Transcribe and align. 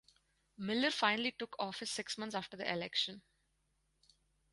Millar 0.57 0.89
finally 0.89 1.29
took 1.31 1.55
office 1.59 1.91
six 1.91 2.17
months 2.17 2.33
after 2.33 2.57
the 2.57 2.67
election. 2.67 3.21